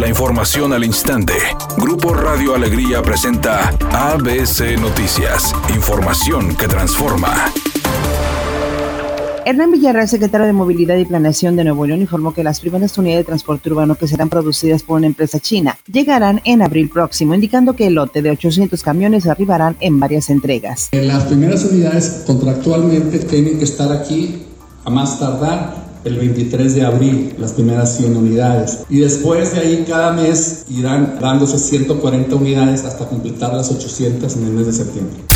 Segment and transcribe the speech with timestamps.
[0.00, 1.34] La información al instante.
[1.76, 5.54] Grupo Radio Alegría presenta ABC Noticias.
[5.74, 7.52] Información que transforma.
[9.44, 13.26] Hernán Villarreal, secretario de Movilidad y Planeación de Nuevo León, informó que las primeras unidades
[13.26, 17.76] de transporte urbano que serán producidas por una empresa china llegarán en abril próximo, indicando
[17.76, 20.88] que el lote de 800 camiones arribarán en varias entregas.
[20.92, 24.46] Las primeras unidades contractualmente tienen que estar aquí
[24.82, 28.80] a más tardar el 23 de abril, las primeras 100 unidades.
[28.88, 34.44] Y después de ahí cada mes irán dándose 140 unidades hasta completar las 800 en
[34.44, 35.29] el mes de septiembre.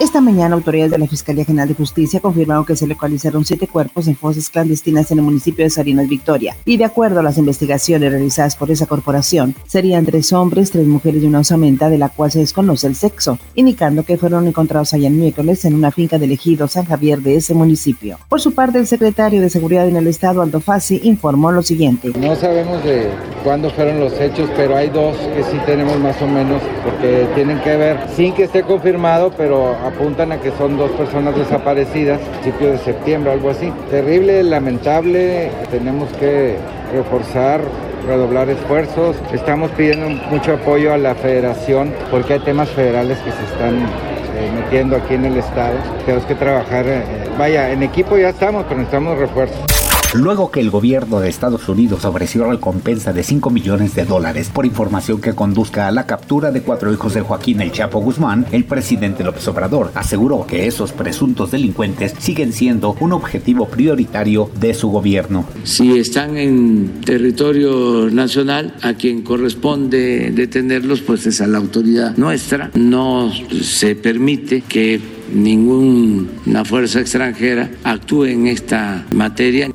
[0.00, 4.06] Esta mañana, autoridades de la Fiscalía General de Justicia confirmaron que se localizaron siete cuerpos
[4.06, 6.56] en fosas clandestinas en el municipio de Salinas Victoria.
[6.64, 11.24] Y de acuerdo a las investigaciones realizadas por esa corporación, serían tres hombres, tres mujeres
[11.24, 15.08] y una osamenta de la cual se desconoce el sexo, indicando que fueron encontrados allá
[15.08, 18.18] en miércoles en una finca del ejido San Javier de ese municipio.
[18.28, 22.12] Por su parte, el secretario de Seguridad en el Estado, Aldo Fassi, informó lo siguiente.
[22.16, 23.10] No sabemos de
[23.42, 27.60] cuándo fueron los hechos, pero hay dos que sí tenemos más o menos, porque tienen
[27.62, 32.72] que ver, sin que esté confirmado, pero apuntan a que son dos personas desaparecidas, principio
[32.72, 33.72] de septiembre, algo así.
[33.90, 36.56] Terrible, lamentable, tenemos que
[36.92, 37.60] reforzar
[38.06, 39.16] redoblar esfuerzos.
[39.32, 44.50] Estamos pidiendo mucho apoyo a la federación porque hay temas federales que se están eh,
[44.54, 45.76] metiendo aquí en el estado.
[46.06, 47.02] Tenemos que trabajar, eh,
[47.38, 49.77] vaya, en equipo ya estamos, pero necesitamos refuerzos
[50.14, 54.64] luego que el gobierno de Estados Unidos ofreció recompensa de 5 millones de dólares por
[54.64, 58.64] información que conduzca a la captura de cuatro hijos de Joaquín El Chapo Guzmán, el
[58.64, 64.88] presidente López Obrador aseguró que esos presuntos delincuentes siguen siendo un objetivo prioritario de su
[64.88, 65.44] gobierno.
[65.64, 72.70] Si están en territorio nacional, a quien corresponde detenerlos, pues es a la autoridad nuestra.
[72.74, 73.30] No
[73.62, 79.70] se permite que ninguna fuerza extranjera actúe en esta materia.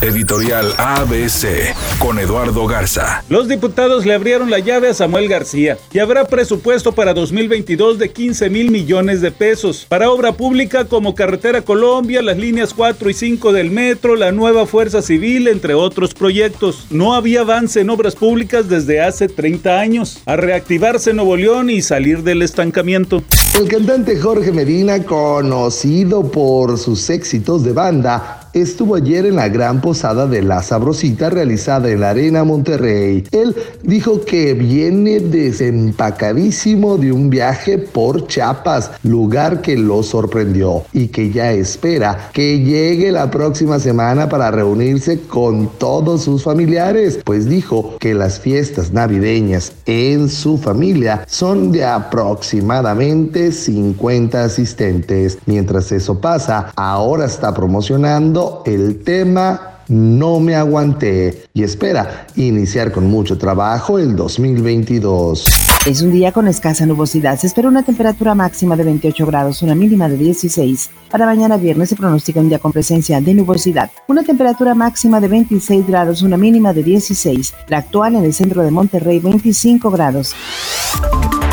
[0.00, 3.24] Editorial ABC con Eduardo Garza.
[3.28, 8.12] Los diputados le abrieron la llave a Samuel García y habrá presupuesto para 2022 de
[8.12, 13.14] 15 mil millones de pesos para obra pública como Carretera Colombia, las líneas 4 y
[13.14, 16.86] 5 del metro, la nueva Fuerza Civil, entre otros proyectos.
[16.90, 20.22] No había avance en obras públicas desde hace 30 años.
[20.26, 23.24] A reactivarse Nuevo León y salir del estancamiento.
[23.54, 29.80] El cantante Jorge Medina, conocido por sus éxitos de banda, estuvo ayer en la gran
[29.80, 33.24] posada de La Sabrosita realizada en la Arena Monterrey.
[33.30, 41.08] Él dijo que viene desempacadísimo de un viaje por Chiapas, lugar que lo sorprendió y
[41.08, 47.48] que ya espera que llegue la próxima semana para reunirse con todos sus familiares, pues
[47.48, 55.38] dijo que las fiestas navideñas en su familia son de aproximadamente 50 asistentes.
[55.46, 63.06] Mientras eso pasa, ahora está promocionando el tema no me aguanté y espera iniciar con
[63.06, 65.46] mucho trabajo el 2022.
[65.86, 67.38] Es un día con escasa nubosidad.
[67.38, 70.90] Se espera una temperatura máxima de 28 grados, una mínima de 16.
[71.10, 73.90] Para mañana viernes se pronostica un día con presencia de nubosidad.
[74.06, 77.54] Una temperatura máxima de 26 grados, una mínima de 16.
[77.68, 80.34] La actual en el centro de Monterrey, 25 grados.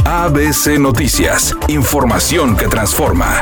[0.06, 1.56] ABC Noticias.
[1.68, 3.42] Información que transforma.